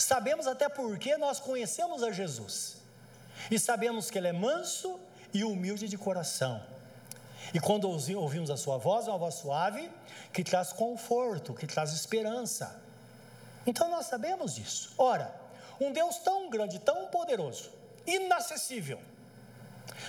[0.01, 2.77] Sabemos até porque nós conhecemos a Jesus.
[3.49, 4.99] E sabemos que ele é manso
[5.33, 6.61] e humilde de coração.
[7.53, 9.91] E quando ouvimos a sua voz, é uma voz suave
[10.33, 12.81] que traz conforto, que traz esperança.
[13.65, 14.93] Então nós sabemos disso.
[14.97, 15.33] Ora,
[15.79, 17.71] um Deus tão grande, tão poderoso,
[18.05, 18.99] inacessível,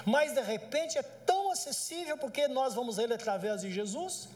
[0.07, 4.29] mas de repente é tão acessível porque nós vamos a Ele através de Jesus.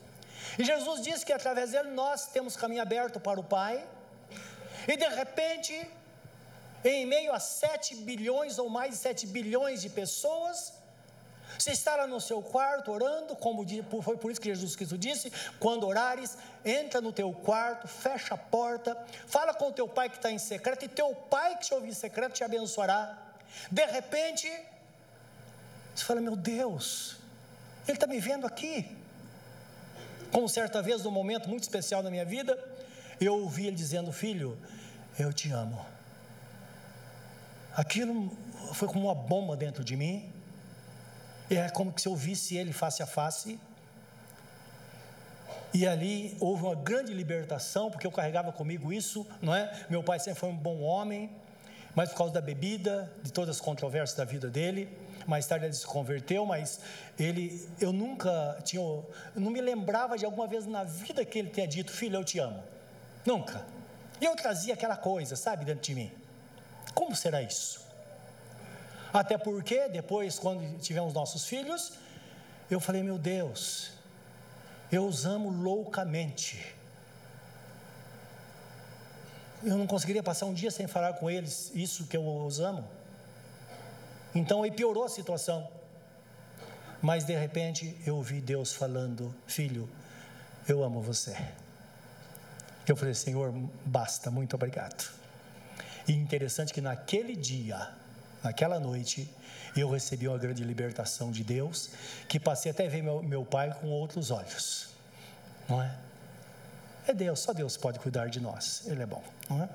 [0.58, 3.86] E Jesus diz que através dele nós temos caminho aberto para o Pai.
[4.88, 5.74] E de repente,
[6.84, 10.72] em meio a 7 bilhões ou mais de 7 bilhões de pessoas,
[11.58, 13.64] você está lá no seu quarto orando, como
[14.02, 18.38] foi por isso que Jesus Cristo disse: quando orares, entra no teu quarto, fecha a
[18.38, 18.96] porta,
[19.26, 21.94] fala com teu pai que está em secreto, e teu pai que te ouve em
[21.94, 23.16] secreto te abençoará.
[23.70, 24.50] De repente,
[25.94, 27.16] você fala: Meu Deus,
[27.88, 28.96] Ele está me vendo aqui.
[30.30, 32.58] Como certa vez, num momento muito especial na minha vida,
[33.20, 34.58] eu ouvi ele dizendo: Filho,
[35.18, 35.84] eu te amo.
[37.74, 38.30] Aquilo
[38.72, 40.32] foi como uma bomba dentro de mim.
[41.50, 43.58] É como se eu visse ele face a face.
[45.72, 49.70] E ali houve uma grande libertação, porque eu carregava comigo isso, não é?
[49.90, 51.30] Meu pai sempre foi um bom homem,
[51.94, 54.88] mas por causa da bebida, de todas as controvérsias da vida dele,
[55.26, 56.80] mais tarde ele se converteu, mas
[57.18, 58.80] ele, eu nunca tinha,
[59.34, 62.38] não me lembrava de alguma vez na vida que ele tenha dito, filho, eu te
[62.38, 62.62] amo.
[63.24, 63.75] Nunca.
[64.20, 66.12] E eu trazia aquela coisa, sabe, dentro de mim.
[66.94, 67.84] Como será isso?
[69.12, 71.92] Até porque depois, quando tivemos nossos filhos,
[72.70, 73.90] eu falei, meu Deus,
[74.90, 76.74] eu os amo loucamente.
[79.62, 82.86] Eu não conseguiria passar um dia sem falar com eles isso que eu os amo.
[84.34, 85.68] Então aí piorou a situação.
[87.00, 89.88] Mas de repente eu ouvi Deus falando: Filho,
[90.68, 91.36] eu amo você.
[92.86, 93.52] Eu falei: Senhor,
[93.84, 95.10] basta, muito obrigado.
[96.06, 97.90] E interessante que naquele dia,
[98.42, 99.28] naquela noite,
[99.76, 101.90] eu recebi uma grande libertação de Deus,
[102.28, 104.88] que passei até a ver meu, meu pai com outros olhos,
[105.68, 105.96] não é?
[107.08, 109.68] É Deus, só Deus pode cuidar de nós, Ele é bom, não é?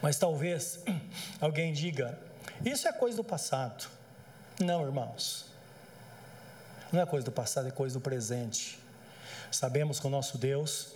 [0.00, 0.80] Mas talvez
[1.40, 2.18] alguém diga,
[2.64, 3.88] isso é coisa do passado.
[4.60, 5.46] Não, irmãos,
[6.92, 8.78] não é coisa do passado, é coisa do presente.
[9.54, 10.88] Sabemos que o nosso Deus,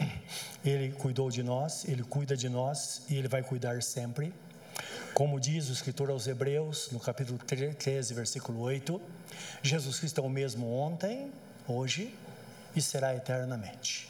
[0.64, 4.34] Ele cuidou de nós, Ele cuida de nós e Ele vai cuidar sempre.
[5.14, 9.00] Como diz o escritor aos Hebreus, no capítulo 13, versículo 8,
[9.62, 11.30] Jesus Cristo é o mesmo ontem,
[11.68, 12.12] hoje
[12.74, 14.08] e será eternamente.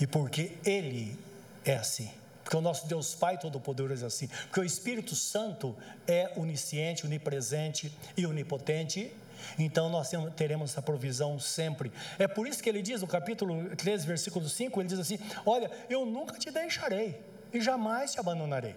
[0.00, 1.16] E porque Ele
[1.64, 2.10] é assim.
[2.42, 4.26] Porque o nosso Deus Pai Todo-Poderoso é assim.
[4.26, 5.76] Porque o Espírito Santo
[6.08, 9.14] é onisciente, onipresente e onipotente.
[9.58, 11.92] Então nós teremos essa provisão sempre.
[12.18, 15.70] É por isso que ele diz no capítulo 13, versículo 5, ele diz assim: Olha,
[15.88, 17.22] eu nunca te deixarei
[17.52, 18.76] e jamais te abandonarei.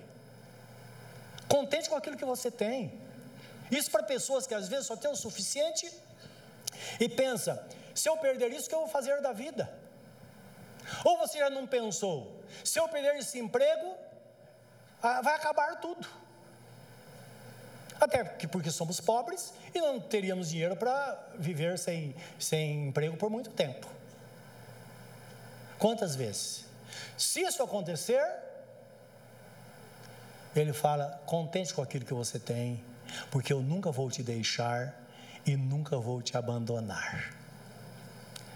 [1.48, 2.94] Contente com aquilo que você tem.
[3.72, 5.92] Isso para pessoas que às vezes só têm o suficiente
[7.00, 9.72] e pensa: se eu perder isso, o que eu vou fazer da vida?
[11.04, 13.96] Ou você já não pensou: se eu perder esse emprego,
[15.02, 16.08] ah, vai acabar tudo.
[18.00, 23.50] Até porque somos pobres e não teríamos dinheiro para viver sem, sem emprego por muito
[23.52, 23.88] tempo.
[25.80, 26.66] Quantas vezes?
[27.18, 28.24] Se isso acontecer,
[30.56, 32.84] ele fala: contente com aquilo que você tem,
[33.32, 35.00] porque eu nunca vou te deixar
[35.46, 37.34] e nunca vou te abandonar.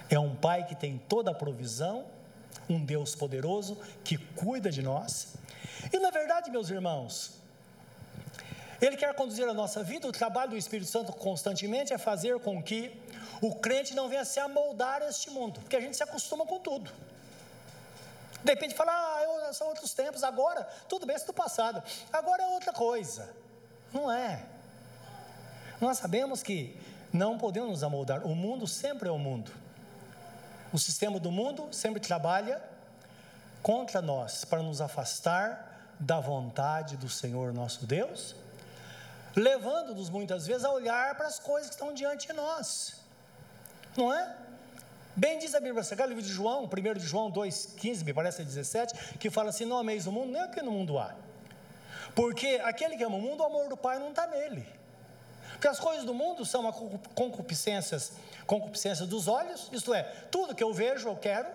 [0.10, 2.06] É um pai que tem toda a provisão,
[2.70, 5.36] um Deus poderoso que cuida de nós.
[5.92, 7.37] E na verdade, meus irmãos,
[8.82, 12.62] ele quer conduzir a nossa vida, o trabalho do Espírito Santo constantemente é fazer com
[12.62, 13.00] que
[13.42, 16.60] o crente não venha se amoldar a este mundo, porque a gente se acostuma com
[16.60, 16.92] tudo.
[18.44, 21.82] De repente fala, ah, são outros tempos, agora, tudo bem, isso é do passado,
[22.14, 23.34] agora é outra coisa.
[23.92, 24.46] Não é.
[25.82, 26.80] Nós sabemos que
[27.12, 29.52] não podemos nos amoldar, o mundo sempre é o mundo.
[30.72, 32.62] O sistema do mundo sempre trabalha
[33.64, 38.36] contra nós, para nos afastar da vontade do Senhor nosso Deus,
[39.38, 42.96] levando-nos muitas vezes a olhar para as coisas que estão diante de nós.
[43.96, 44.36] Não é?
[45.16, 49.18] Bem diz a Bíblia Sagrada, livro de João, 1 de João 2,15, me parece 17,
[49.20, 51.16] que fala assim: não ameis o mundo, nem o que no mundo há.
[52.16, 54.68] Porque aquele que ama o mundo, o amor do Pai não está nele.
[55.52, 56.72] Porque as coisas do mundo são
[57.14, 58.14] concupiscências,
[58.48, 61.48] concupiscências dos olhos, isto é, tudo que eu vejo, eu quero.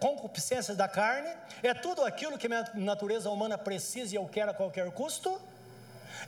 [0.00, 1.30] Concupiscências da carne,
[1.62, 5.40] é tudo aquilo que a minha natureza humana precisa e eu quero a qualquer custo.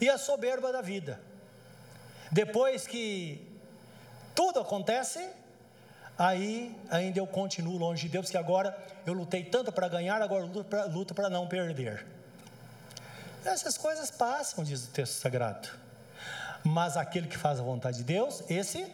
[0.01, 1.21] E a soberba da vida.
[2.31, 3.47] Depois que
[4.35, 5.27] tudo acontece,
[6.19, 8.77] aí ainda eu continuo longe de Deus, que agora
[9.07, 10.45] eu lutei tanto para ganhar, agora
[10.89, 12.07] luto para não perder.
[13.45, 15.69] Essas coisas passam, diz o texto sagrado.
[16.63, 18.87] Mas aquele que faz a vontade de Deus, esse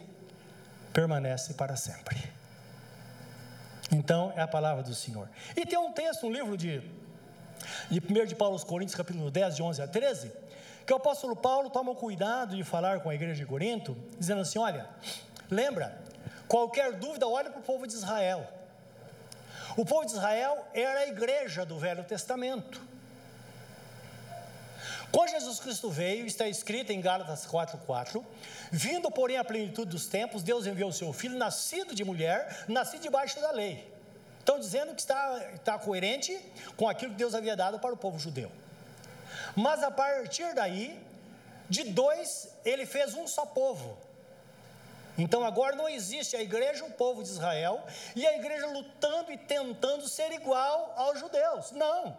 [0.93, 2.17] permanece para sempre.
[3.91, 5.29] Então, é a palavra do Senhor.
[5.55, 6.81] E tem um texto, um livro de,
[7.89, 10.31] de 1 de Paulo aos Coríntios, capítulo 10, de 11 a 13,
[10.85, 14.59] que o apóstolo Paulo toma cuidado de falar com a igreja de Corinto, dizendo assim:
[14.59, 14.87] olha,
[15.49, 16.07] lembra,
[16.47, 18.47] Qualquer dúvida, olhe para o povo de Israel.
[19.75, 22.81] O povo de Israel era a igreja do Velho Testamento.
[25.11, 28.23] Quando Jesus Cristo veio, está escrito em Gálatas 4,4:
[28.71, 33.01] Vindo, porém, à plenitude dos tempos, Deus enviou o seu filho, nascido de mulher, nascido
[33.01, 33.96] debaixo da lei.
[34.47, 36.39] Estão dizendo que está, está coerente
[36.77, 38.49] com aquilo que Deus havia dado para o povo judeu.
[39.53, 40.97] Mas a partir daí,
[41.69, 43.97] de dois, ele fez um só povo.
[45.17, 49.37] Então agora não existe a igreja, o povo de Israel, e a igreja lutando e
[49.37, 51.73] tentando ser igual aos judeus.
[51.73, 52.17] Não.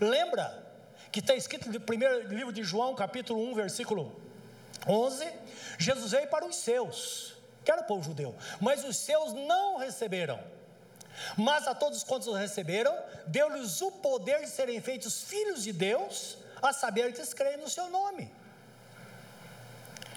[0.00, 0.66] Lembra
[1.12, 4.18] que está escrito no primeiro livro de João, capítulo 1, versículo
[4.88, 5.30] 11:
[5.78, 10.63] Jesus veio para os seus, que era o povo judeu, mas os seus não receberam.
[11.36, 12.96] Mas a todos quantos receberam,
[13.26, 17.88] deu-lhes o poder de serem feitos filhos de Deus, a saber que creem no seu
[17.90, 18.32] nome.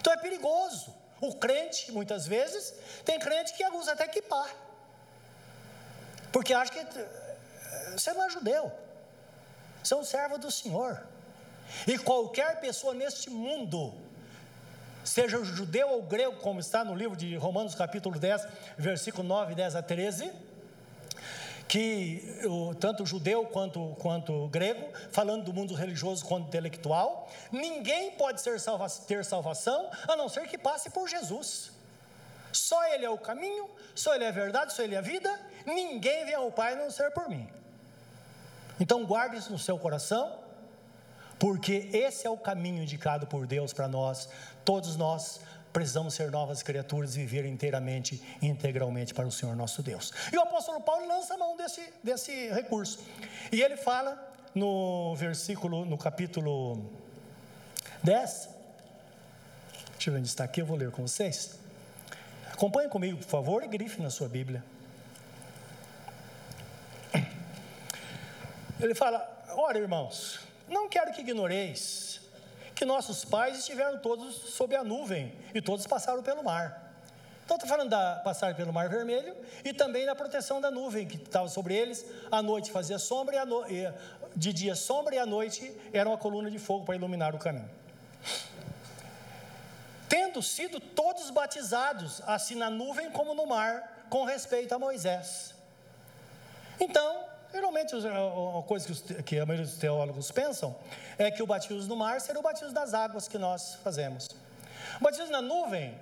[0.00, 0.94] Então é perigoso.
[1.20, 2.72] O crente, muitas vezes,
[3.04, 4.54] tem crente que usa até equipar.
[6.32, 8.72] Porque acha que eh, você não é judeu.
[9.82, 11.02] Você é um servo do Senhor.
[11.86, 13.94] E qualquer pessoa neste mundo,
[15.04, 19.76] seja judeu ou grego, como está no livro de Romanos capítulo 10, versículo 9, 10
[19.76, 20.32] a 13,
[21.68, 28.40] que o, tanto judeu quanto, quanto grego, falando do mundo religioso quanto intelectual, ninguém pode
[28.40, 31.70] salva, ter salvação a não ser que passe por Jesus.
[32.50, 35.38] Só Ele é o caminho, só Ele é a verdade, só Ele é a vida,
[35.66, 37.46] ninguém vem ao Pai a não ser por mim.
[38.80, 40.38] Então guarde isso no seu coração,
[41.38, 44.28] porque esse é o caminho indicado por Deus para nós,
[44.64, 45.40] todos nós,
[45.72, 50.12] precisamos ser novas criaturas e viver inteiramente, integralmente para o Senhor nosso Deus.
[50.32, 53.00] E o apóstolo Paulo lança a mão desse, desse recurso.
[53.52, 56.90] E ele fala no versículo, no capítulo
[58.02, 58.48] 10.
[59.92, 61.58] Deixa eu ver onde está aqui, eu vou ler com vocês.
[62.52, 64.64] Acompanhe comigo, por favor, e grife na sua Bíblia.
[68.80, 72.20] Ele fala: Ora, irmãos, não quero que ignoreis
[72.78, 76.94] que nossos pais estiveram todos sob a nuvem e todos passaram pelo mar.
[77.44, 81.16] Então, está falando da passar pelo Mar Vermelho e também da proteção da nuvem que
[81.16, 82.06] estava sobre eles.
[82.30, 83.64] À noite fazia sombra, e, no...
[84.36, 87.68] de dia sombra, e à noite era uma coluna de fogo para iluminar o caminho.
[90.08, 95.52] Tendo sido todos batizados, assim na nuvem como no mar, com respeito a Moisés.
[96.78, 100.76] Então, Geralmente, a coisa que, a maioria dos teólogos pensam
[101.16, 104.28] é que o batismo no mar seria o batismo das águas que nós fazemos.
[105.00, 105.98] O batismo na nuvem,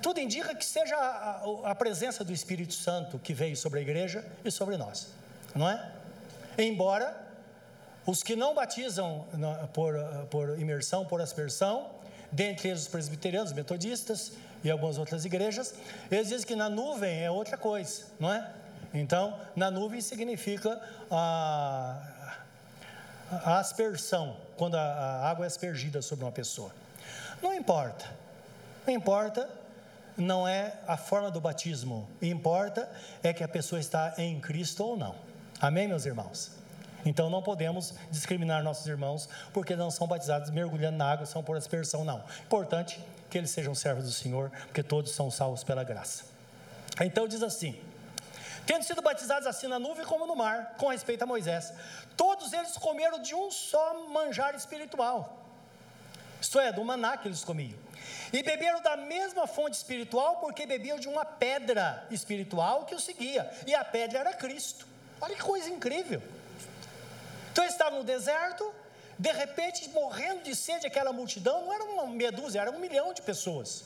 [0.00, 4.24] tudo indica que seja a, a presença do Espírito Santo que veio sobre a igreja
[4.44, 5.08] e sobre nós,
[5.54, 5.90] não é?
[6.56, 7.16] Embora
[8.06, 9.26] os que não batizam
[9.72, 9.94] por,
[10.30, 11.90] por imersão, por aspersão,
[12.30, 15.74] dentre eles os presbiterianos, metodistas e algumas outras igrejas,
[16.10, 18.48] eles dizem que na nuvem é outra coisa, não é?
[18.94, 22.36] Então, na nuvem significa a,
[23.44, 26.70] a aspersão, quando a, a água é aspergida sobre uma pessoa.
[27.42, 28.04] Não importa,
[28.86, 29.48] não importa,
[30.16, 32.88] não é a forma do batismo, importa
[33.22, 35.14] é que a pessoa está em Cristo ou não.
[35.60, 36.52] Amém, meus irmãos?
[37.04, 41.56] Então não podemos discriminar nossos irmãos porque não são batizados mergulhando na água, são por
[41.56, 42.22] aspersão, não.
[42.44, 46.24] Importante que eles sejam servos do Senhor, porque todos são salvos pela graça.
[47.00, 47.76] Então diz assim:
[48.66, 51.72] tendo sido batizados assim na nuvem como no mar, com respeito a Moisés.
[52.16, 55.38] Todos eles comeram de um só manjar espiritual,
[56.40, 57.78] isto é, do maná que eles comiam.
[58.32, 63.50] E beberam da mesma fonte espiritual, porque bebiam de uma pedra espiritual que os seguia,
[63.66, 64.86] e a pedra era Cristo.
[65.20, 66.22] Olha que coisa incrível.
[67.52, 68.72] Então eles estavam no deserto,
[69.18, 73.22] de repente, morrendo de sede, aquela multidão, não era uma dúzia, era um milhão de
[73.22, 73.84] pessoas.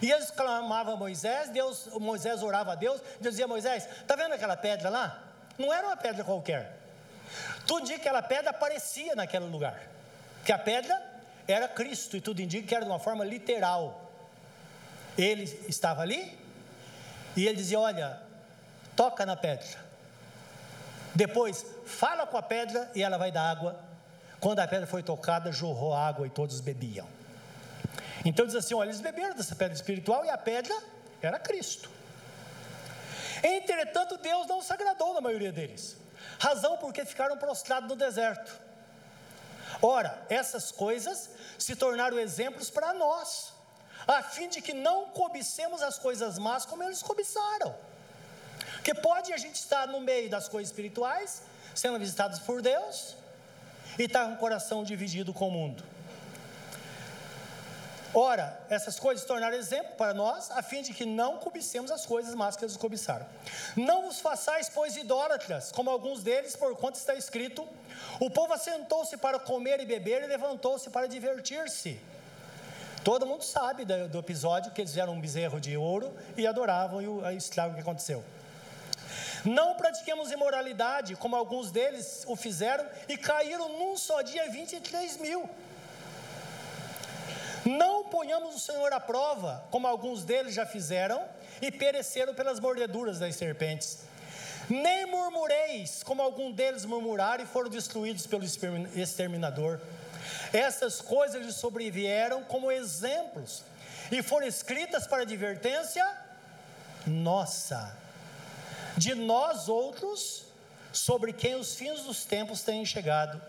[0.00, 4.56] E eles clamavam a Moisés, Deus, Moisés orava a Deus, dizia Moisés, está vendo aquela
[4.56, 5.22] pedra lá?
[5.58, 6.78] Não era uma pedra qualquer.
[7.66, 9.80] Tudo indica que aquela pedra aparecia naquele lugar.
[10.44, 11.00] Que a pedra
[11.46, 14.10] era Cristo, e tudo indica que era de uma forma literal.
[15.18, 16.38] Ele estava ali,
[17.36, 18.20] e ele dizia: Olha,
[18.96, 19.66] toca na pedra.
[21.14, 23.78] Depois, fala com a pedra e ela vai dar água.
[24.40, 27.06] Quando a pedra foi tocada, jorrou água e todos bebiam.
[28.24, 30.76] Então diz assim: olha, eles beberam dessa pedra espiritual e a pedra
[31.22, 31.88] era Cristo.
[33.42, 35.96] Entretanto, Deus não se agradou na maioria deles,
[36.38, 38.60] razão porque ficaram prostrados no deserto.
[39.80, 43.52] Ora, essas coisas se tornaram exemplos para nós,
[44.06, 47.74] a fim de que não cobicemos as coisas más como eles cobiçaram.
[48.74, 51.42] Porque pode a gente estar no meio das coisas espirituais,
[51.74, 53.16] sendo visitados por Deus,
[53.98, 55.84] e estar com o coração dividido com o mundo.
[58.12, 62.34] Ora, essas coisas tornaram exemplo para nós, a fim de que não cobicemos as coisas
[62.34, 63.24] más que eles cobiçaram.
[63.76, 67.66] Não vos façais, pois, idólatras, como alguns deles, por quanto está escrito:
[68.18, 72.00] o povo assentou-se para comer e beber e levantou-se para divertir-se.
[73.04, 77.06] Todo mundo sabe do, episódio que eles fizeram um bezerro de ouro e adoravam, e
[77.06, 78.24] o, o que aconteceu.
[79.44, 85.48] Não pratiquemos imoralidade, como alguns deles o fizeram e caíram num só dia 23 mil.
[87.64, 91.22] Não ponhamos o Senhor à prova, como alguns deles já fizeram
[91.60, 94.00] e pereceram pelas mordeduras das serpentes.
[94.68, 99.80] Nem murmureis, como alguns deles murmuraram e foram destruídos pelo exterminador.
[100.52, 103.62] Essas coisas lhes sobrevieram como exemplos
[104.10, 106.04] e foram escritas para advertência
[107.06, 107.96] nossa,
[108.96, 110.44] de nós outros,
[110.92, 113.40] sobre quem os fins dos tempos têm chegado.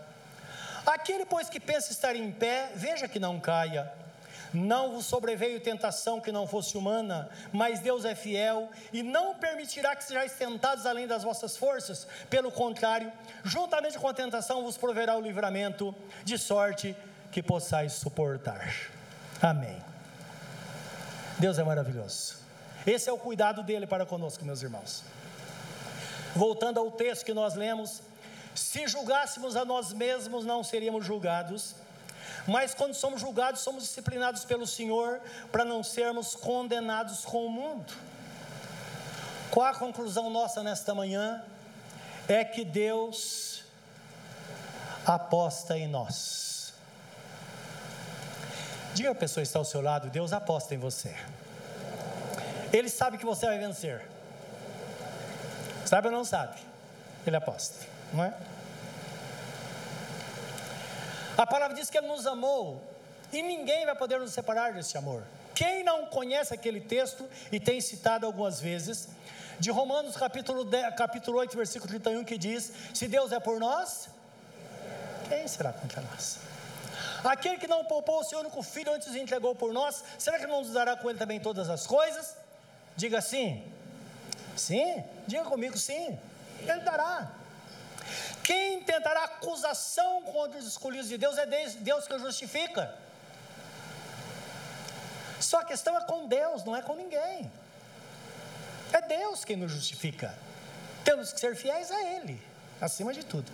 [0.86, 3.92] Aquele, pois, que pensa estar em pé, veja que não caia.
[4.52, 9.96] Não vos sobreveio tentação que não fosse humana, mas Deus é fiel e não permitirá
[9.96, 12.06] que sejais tentados além das vossas forças.
[12.28, 13.10] Pelo contrário,
[13.42, 15.94] juntamente com a tentação vos proverá o livramento,
[16.24, 16.94] de sorte
[17.30, 18.74] que possais suportar.
[19.40, 19.82] Amém.
[21.38, 22.36] Deus é maravilhoso.
[22.86, 25.02] Esse é o cuidado dele para conosco, meus irmãos.
[26.34, 28.02] Voltando ao texto que nós lemos,
[28.54, 31.74] se julgássemos a nós mesmos, não seríamos julgados
[32.46, 35.20] mas quando somos julgados, somos disciplinados pelo Senhor
[35.50, 37.92] para não sermos condenados com o mundo.
[39.50, 41.42] Qual a conclusão nossa nesta manhã?
[42.28, 43.62] É que Deus
[45.04, 46.72] aposta em nós.
[48.94, 51.14] Diga a pessoa que está ao seu lado: Deus aposta em você.
[52.72, 54.08] Ele sabe que você vai vencer.
[55.84, 56.58] Sabe ou não sabe?
[57.26, 58.34] Ele aposta, não é?
[61.42, 62.80] A palavra diz que Ele nos amou
[63.32, 65.24] e ninguém vai poder nos separar desse amor.
[65.52, 69.08] Quem não conhece aquele texto e tem citado algumas vezes,
[69.58, 74.08] de Romanos capítulo, 10, capítulo 8, versículo 31, que diz: Se Deus é por nós,
[75.28, 76.38] quem será contra nós?
[77.24, 80.60] Aquele que não poupou o seu único filho antes entregou por nós, será que não
[80.60, 82.36] nos dará com ele também todas as coisas?
[82.96, 83.64] Diga sim.
[84.56, 86.16] Sim, diga comigo sim.
[86.60, 87.41] Ele dará.
[88.42, 92.94] Quem tentará acusação contra os escolhidos de Deus é Deus que justifica.
[95.40, 97.50] Só a questão é com Deus, não é com ninguém.
[98.92, 100.34] É Deus quem nos justifica.
[101.04, 102.40] Temos que ser fiéis a Ele,
[102.80, 103.50] acima de tudo.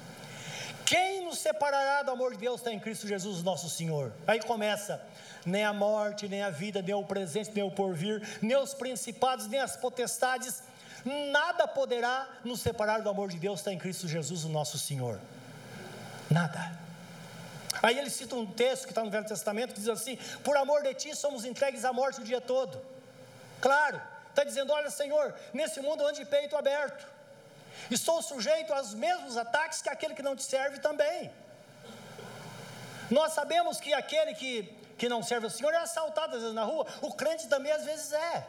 [0.85, 4.13] Quem nos separará do amor de Deus está em Cristo Jesus, nosso Senhor.
[4.27, 5.03] Aí começa:
[5.45, 9.47] nem a morte, nem a vida, nem o presente, nem o porvir, nem os principados,
[9.47, 10.63] nem as potestades,
[11.05, 15.21] nada poderá nos separar do amor de Deus, está em Cristo Jesus, o nosso Senhor.
[16.31, 16.79] Nada.
[17.83, 20.83] Aí ele cita um texto que está no Velho Testamento que diz assim: Por amor
[20.83, 22.81] de ti somos entregues à morte o dia todo.
[23.61, 27.07] Claro, está dizendo: Olha, Senhor, nesse mundo ande de peito aberto,
[27.91, 31.31] estou sujeito aos mesmos ataques que aquele que não te serve também.
[33.11, 34.63] Nós sabemos que aquele que,
[34.99, 37.85] que não serve ao Senhor é assaltado às vezes na rua, o crente também às
[37.85, 38.47] vezes é.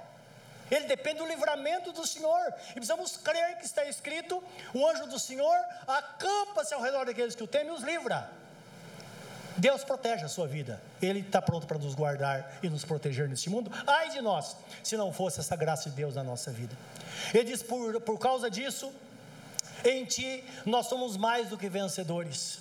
[0.70, 2.54] Ele depende do livramento do Senhor.
[2.70, 4.44] E precisamos crer que está escrito:
[4.74, 5.58] o anjo do Senhor
[5.88, 8.30] acampa-se ao redor daqueles que o temem e os livra.
[9.58, 10.82] Deus protege a sua vida.
[11.02, 13.70] Ele está pronto para nos guardar e nos proteger neste mundo.
[13.86, 16.76] Ai de nós, se não fosse essa graça de Deus na nossa vida.
[17.34, 18.92] Ele diz: por, por causa disso,
[19.84, 22.60] em ti nós somos mais do que vencedores.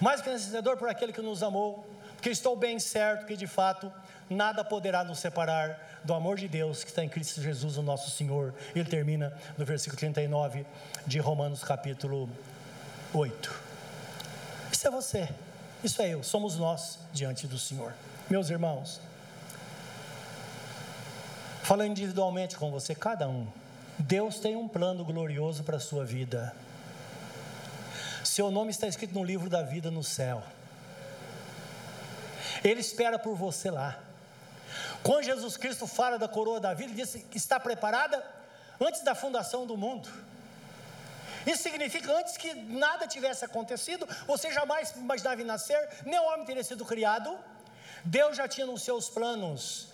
[0.00, 1.86] Mais que vencedor por aquele que nos amou.
[2.14, 3.92] Porque estou bem certo que de fato
[4.28, 8.10] nada poderá nos separar do amor de Deus que está em Cristo Jesus, o nosso
[8.10, 8.54] Senhor.
[8.74, 10.64] Ele termina no versículo 39
[11.06, 12.28] de Romanos, capítulo
[13.12, 13.68] 8.
[14.72, 15.28] Isso é você,
[15.82, 17.94] isso é eu, somos nós diante do Senhor.
[18.28, 19.00] Meus irmãos,
[21.62, 23.46] falando individualmente com você, cada um,
[23.98, 26.54] Deus tem um plano glorioso para a sua vida.
[28.22, 30.42] Seu nome está escrito no livro da vida no céu.
[32.62, 33.98] Ele espera por você lá.
[35.02, 38.24] Quando Jesus Cristo fala da coroa da vida, ele diz que está preparada
[38.80, 40.08] antes da fundação do mundo.
[41.46, 46.64] Isso significa antes que nada tivesse acontecido, você jamais imaginava nascer, nem o homem teria
[46.64, 47.36] sido criado.
[48.04, 49.88] Deus já tinha nos seus planos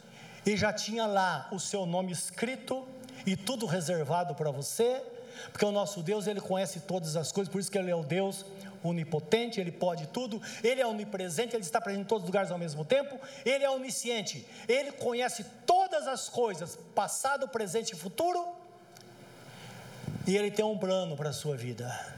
[0.44, 2.86] e já tinha lá o seu nome escrito
[3.24, 5.02] e tudo reservado para você,
[5.50, 8.02] porque o nosso Deus, ele conhece todas as coisas, por isso que ele é o
[8.02, 8.44] Deus
[8.84, 12.58] onipotente, ele pode tudo, ele é onipresente, ele está presente em todos os lugares ao
[12.58, 18.46] mesmo tempo, ele é onisciente, ele conhece todas as coisas, passado, presente e futuro,
[20.26, 22.14] e ele tem um plano para a sua vida.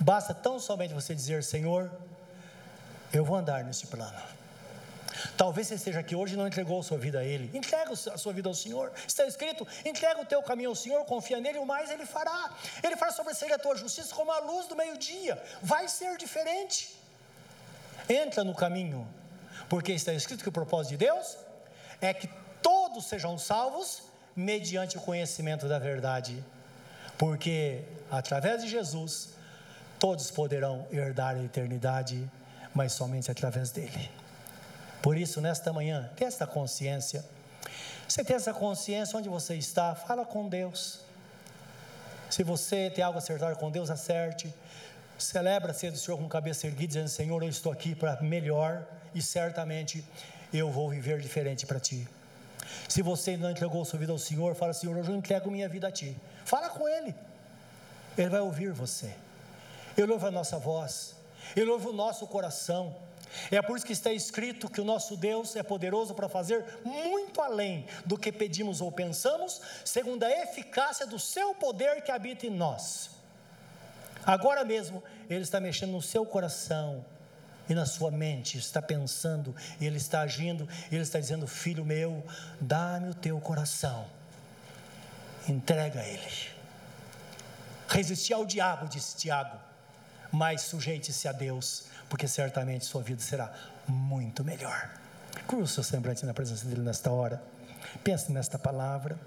[0.00, 1.90] Basta tão somente você dizer: Senhor,
[3.12, 4.35] eu vou andar nesse plano.
[5.36, 7.50] Talvez você esteja aqui hoje e não entregou a sua vida a Ele.
[7.56, 8.92] Entrega a sua vida ao Senhor.
[9.06, 12.54] Está escrito: entrega o teu caminho ao Senhor, confia nele, o mais Ele fará.
[12.82, 15.42] Ele fará sobressair a tua justiça como a luz do meio-dia.
[15.62, 16.94] Vai ser diferente.
[18.08, 19.06] Entra no caminho,
[19.68, 21.36] porque está escrito que o propósito de Deus
[22.00, 22.28] é que
[22.62, 24.02] todos sejam salvos
[24.34, 26.44] mediante o conhecimento da verdade.
[27.18, 29.30] Porque através de Jesus,
[29.98, 32.30] todos poderão herdar a eternidade,
[32.74, 34.10] mas somente através dele.
[35.06, 37.24] Por isso, nesta manhã, tenha esta consciência.
[38.08, 40.98] Você tem essa consciência onde você está, fala com Deus.
[42.28, 44.52] Se você tem algo a acertar com Deus, acerte.
[45.16, 48.84] Celebra a ceia do Senhor com cabeça erguida, dizendo: Senhor, eu estou aqui para melhor
[49.14, 50.04] e certamente
[50.52, 52.08] eu vou viver diferente para ti.
[52.88, 55.68] Se você ainda não entregou sua vida ao Senhor, fala: Senhor, hoje eu entrego minha
[55.68, 56.16] vida a ti.
[56.44, 57.14] Fala com Ele,
[58.18, 59.14] Ele vai ouvir você.
[59.96, 61.14] Ele ouve a nossa voz,
[61.54, 63.06] Ele ouve o nosso coração.
[63.50, 67.40] É por isso que está escrito que o nosso Deus é poderoso para fazer muito
[67.40, 72.50] além do que pedimos ou pensamos, segundo a eficácia do seu poder que habita em
[72.50, 73.10] nós.
[74.24, 77.04] Agora mesmo, Ele está mexendo no seu coração
[77.68, 82.24] e na sua mente, está pensando, Ele está agindo, Ele está dizendo: Filho meu,
[82.60, 84.06] dá-me o teu coração,
[85.48, 86.56] entrega Ele.
[87.88, 89.56] Resistir ao diabo, disse Tiago,
[90.32, 93.52] mas sujeite-se a Deus, porque certamente sua vida será
[93.86, 94.90] muito melhor.
[95.46, 97.42] Cruze o seu semblante na presença dEle nesta hora,
[98.02, 99.18] pense nesta palavra.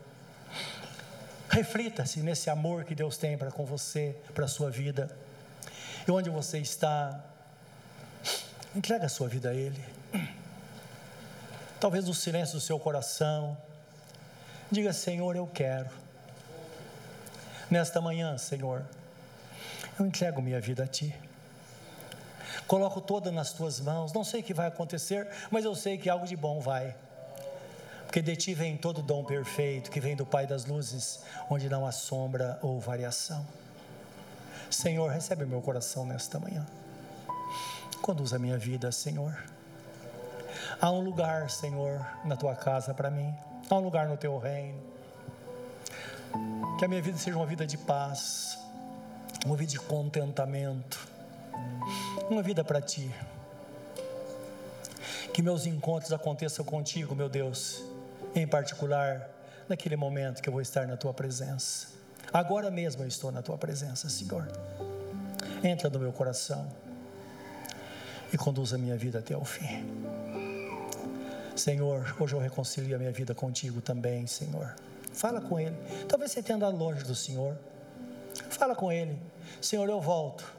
[1.49, 5.09] Reflita-se nesse amor que Deus tem para com você, para a sua vida.
[6.07, 7.23] E onde você está,
[8.75, 9.83] entrega a sua vida a Ele.
[11.79, 13.57] Talvez no silêncio do seu coração,
[14.69, 15.89] diga: Senhor, eu quero.
[17.69, 18.83] Nesta manhã, Senhor,
[19.99, 21.15] eu entrego minha vida a Ti.
[22.69, 24.13] Coloco toda nas Tuas mãos.
[24.13, 26.95] Não sei o que vai acontecer, mas eu sei que algo de bom vai
[28.09, 31.85] porque de ti vem todo dom perfeito que vem do Pai das luzes, onde não
[31.85, 33.45] há sombra ou variação.
[34.67, 36.65] Senhor, recebe meu coração nesta manhã.
[38.01, 39.37] Conduza a minha vida, Senhor.
[40.81, 43.31] Há um lugar, Senhor, na tua casa para mim.
[43.69, 44.81] Há um lugar no teu reino.
[46.79, 48.57] Que a minha vida seja uma vida de paz,
[49.45, 51.07] uma vida de contentamento,
[52.29, 53.09] uma vida para ti.
[55.33, 57.83] Que meus encontros aconteçam contigo, meu Deus,
[58.35, 59.29] em particular
[59.67, 61.87] naquele momento que eu vou estar na tua presença.
[62.33, 64.47] Agora mesmo eu estou na tua presença, Senhor.
[65.63, 66.69] Entra no meu coração
[68.31, 69.85] e conduz a minha vida até o fim.
[71.55, 74.75] Senhor, hoje eu reconcilio a minha vida contigo também, Senhor.
[75.11, 75.75] Fala com Ele.
[76.07, 77.57] Talvez você tenha andado longe do Senhor.
[78.49, 79.19] Fala com Ele.
[79.59, 80.58] Senhor, eu volto.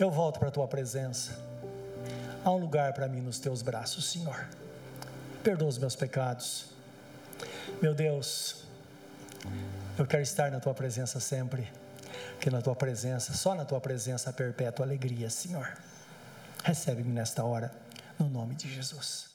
[0.00, 1.38] Eu volto para a tua presença.
[2.42, 4.48] Há um lugar para mim nos teus braços, Senhor.
[5.44, 6.70] Perdoa os meus pecados.
[7.82, 8.64] Meu Deus,
[9.98, 11.70] eu quero estar na tua presença sempre,
[12.40, 15.70] que na tua presença, só na tua presença perpétua alegria, Senhor.
[16.64, 17.70] Recebe-me nesta hora,
[18.18, 19.28] no nome de Jesus.